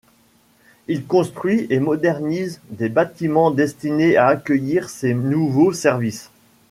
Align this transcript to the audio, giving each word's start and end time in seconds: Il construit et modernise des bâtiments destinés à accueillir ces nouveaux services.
Il 0.87 1.05
construit 1.05 1.67
et 1.69 1.79
modernise 1.79 2.59
des 2.71 2.89
bâtiments 2.89 3.51
destinés 3.51 4.17
à 4.17 4.29
accueillir 4.29 4.89
ces 4.89 5.13
nouveaux 5.13 5.73
services. 5.73 6.31